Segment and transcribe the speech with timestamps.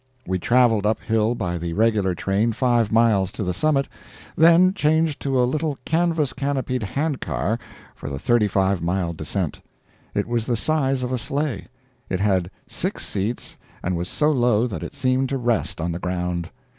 [0.25, 3.87] We traveled up hill by the regular train five miles to the summit,
[4.35, 7.59] then changed to a little canvas canopied hand car
[7.95, 9.61] for the 35 mile descent.
[10.15, 11.67] It was the size of a sleigh,
[12.09, 15.99] it had six seats and was so low that it seemed to rest on the
[15.99, 16.49] ground.